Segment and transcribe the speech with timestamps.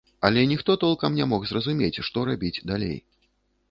[0.29, 2.97] Але ніхто толкам не мог зразумець, што рабіць далей.